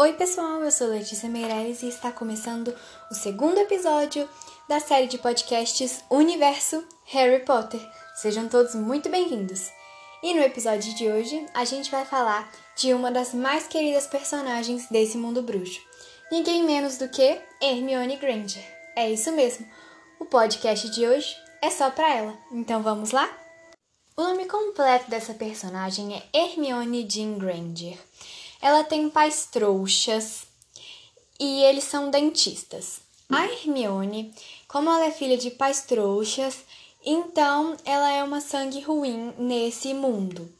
[0.00, 2.74] Oi, pessoal, eu sou Letícia Meireles e está começando
[3.10, 4.26] o segundo episódio
[4.66, 7.78] da série de podcasts Universo Harry Potter.
[8.14, 9.70] Sejam todos muito bem-vindos.
[10.22, 14.88] E no episódio de hoje, a gente vai falar de uma das mais queridas personagens
[14.88, 15.82] desse mundo bruxo.
[16.32, 18.64] Ninguém menos do que Hermione Granger.
[18.96, 19.66] É isso mesmo.
[20.18, 22.38] O podcast de hoje é só para ela.
[22.50, 23.28] Então vamos lá?
[24.16, 27.98] O nome completo dessa personagem é Hermione Jean Granger.
[28.60, 30.42] Ela tem pais trouxas
[31.38, 33.00] e eles são dentistas.
[33.30, 34.34] A Hermione,
[34.68, 36.58] como ela é filha de pais trouxas,
[37.04, 40.52] então ela é uma sangue ruim nesse mundo.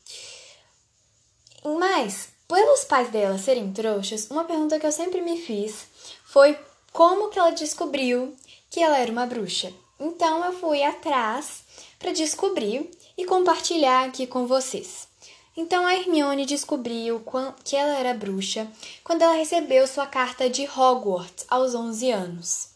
[1.79, 5.87] Mas, pelos pais dela serem trouxas, uma pergunta que eu sempre me fiz
[6.25, 6.59] foi
[6.93, 8.35] como que ela descobriu
[8.71, 9.73] que ela era uma bruxa.
[9.99, 11.63] Então eu fui atrás
[11.99, 15.10] para descobrir e compartilhar aqui com vocês.
[15.57, 17.23] Então a Hermione descobriu
[17.65, 18.69] que ela era bruxa
[19.03, 22.69] quando ela recebeu sua carta de Hogwarts aos 11 anos.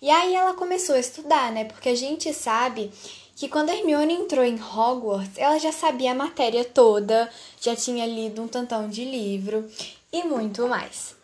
[0.00, 1.64] E aí ela começou a estudar, né?
[1.64, 2.90] Porque a gente sabe
[3.36, 8.04] que quando a Hermione entrou em Hogwarts, ela já sabia a matéria toda, já tinha
[8.06, 9.68] lido um tantão de livro
[10.12, 11.14] e muito mais.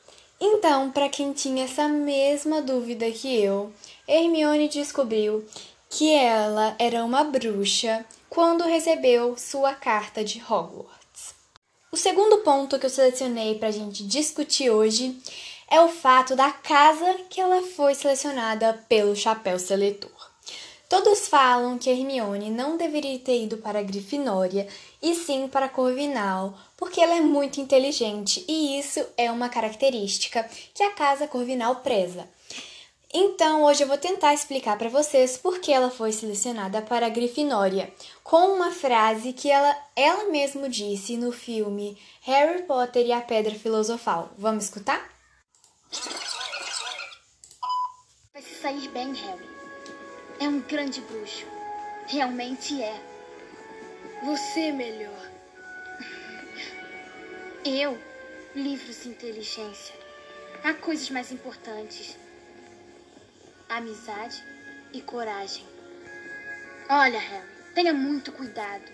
[0.41, 3.73] Então, para quem tinha essa mesma dúvida que eu,
[4.06, 5.45] Hermione descobriu
[5.89, 11.34] que ela era uma bruxa quando recebeu sua carta de Hogwarts.
[11.91, 15.19] O segundo ponto que eu selecionei para a gente discutir hoje
[15.70, 20.11] é o fato da casa que ela foi selecionada pelo Chapéu Seletor.
[20.89, 24.67] Todos falam que Hermione não deveria ter ido para a Grifinória
[25.02, 30.48] e sim para a Corvinal, porque ela é muito inteligente e isso é uma característica
[30.73, 32.27] que a casa Corvinal preza.
[33.12, 37.09] Então, hoje eu vou tentar explicar para vocês por que ela foi selecionada para a
[37.09, 37.91] Grifinória,
[38.23, 43.55] com uma frase que ela, ela mesma disse no filme Harry Potter e a Pedra
[43.55, 44.31] Filosofal.
[44.36, 45.11] Vamos escutar?
[48.34, 49.48] Vai se sair bem, Harry.
[50.39, 51.47] É um grande bruxo.
[52.08, 53.02] Realmente é.
[54.23, 55.30] Você melhor.
[57.64, 57.98] Eu?
[58.55, 59.95] Livros de inteligência.
[60.63, 62.18] Há coisas mais importantes
[63.68, 64.42] amizade
[64.92, 65.64] e coragem.
[66.89, 68.84] Olha, Harry, tenha muito cuidado.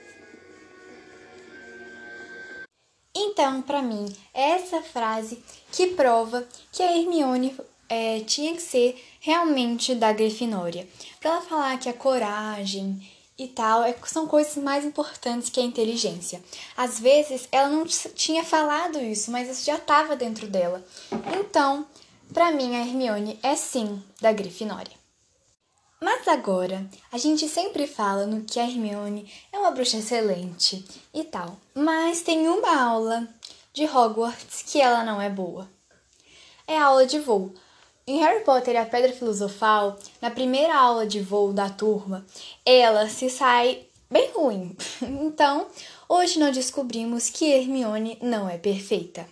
[3.15, 7.57] Então, para mim, é essa frase que prova que a Hermione
[7.89, 10.89] é, tinha que ser realmente da Grifinória.
[11.21, 13.01] Para ela falar que a coragem
[13.39, 16.43] e tal é, são coisas mais importantes que a inteligência.
[16.77, 20.85] Às vezes ela não tinha falado isso, mas isso já estava dentro dela.
[21.39, 21.87] Então,
[22.33, 24.93] para mim, a Hermione é sim da Grifinória.
[26.01, 31.25] Mas agora, a gente sempre fala no que a Hermione é uma bruxa excelente e
[31.25, 33.27] tal, mas tem uma aula
[33.73, 35.69] de Hogwarts que ela não é boa.
[36.67, 37.55] É a aula de voo.
[38.07, 42.27] Em Harry Potter e a Pedra Filosofal, na primeira aula de voo da turma,
[42.67, 44.77] ela se sai bem ruim.
[45.03, 45.67] Então,
[46.09, 49.27] hoje nós descobrimos que Hermione não é perfeita.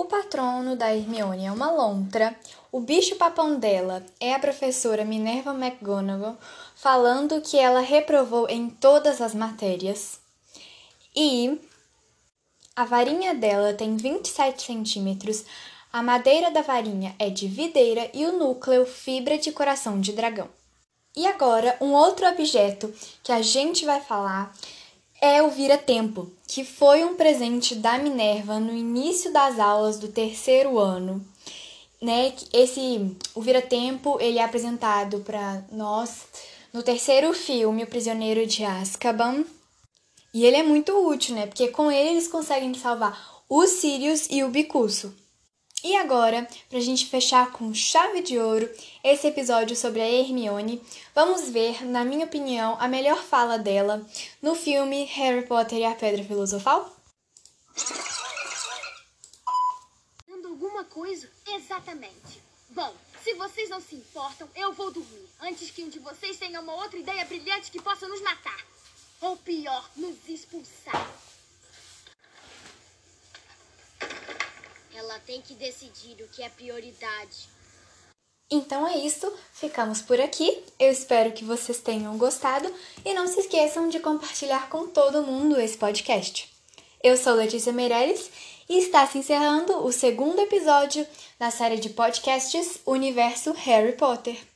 [0.00, 2.34] O patrono da Hermione é uma lontra.
[2.72, 6.38] O bicho-papão dela é a professora Minerva McGonagall,
[6.74, 10.18] falando que ela reprovou em todas as matérias.
[11.14, 11.60] E
[12.74, 15.44] a varinha dela tem 27 centímetros,
[15.92, 20.48] a madeira da varinha é de videira e o núcleo fibra de coração de dragão.
[21.14, 22.90] E agora, um outro objeto
[23.22, 24.50] que a gente vai falar
[25.20, 30.78] é o vira-tempo, que foi um presente da Minerva no início das aulas do terceiro
[30.78, 31.24] ano.
[32.00, 32.32] Né?
[32.52, 36.26] Esse o vira-tempo ele é apresentado para nós
[36.72, 39.44] no terceiro filme, O Prisioneiro de Azkaban.
[40.32, 41.46] E ele é muito útil, né?
[41.46, 45.12] Porque com ele eles conseguem salvar o Sirius e o Bicuço.
[45.82, 48.68] E agora, para a gente fechar com chave de ouro
[49.02, 50.82] esse episódio sobre a Hermione,
[51.14, 54.06] vamos ver, na minha opinião, a melhor fala dela
[54.42, 56.94] no filme Harry Potter e a Pedra Filosofal?
[60.44, 61.30] Alguma coisa?
[61.46, 62.42] Exatamente.
[62.68, 62.94] Bom,
[63.24, 66.74] se vocês não se importam, eu vou dormir antes que um de vocês tenha uma
[66.74, 68.66] outra ideia brilhante que possa nos matar.
[69.22, 71.10] Ou pior, nos expulsar.
[75.00, 77.48] Ela tem que decidir o que é prioridade.
[78.50, 80.62] Então é isso, ficamos por aqui.
[80.78, 82.70] Eu espero que vocês tenham gostado
[83.02, 86.52] e não se esqueçam de compartilhar com todo mundo esse podcast.
[87.02, 88.30] Eu sou Letícia Meirelles
[88.68, 91.06] e está se encerrando o segundo episódio
[91.38, 94.50] da série de podcasts Universo Harry Potter.